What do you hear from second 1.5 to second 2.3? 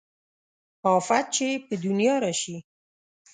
په دنيا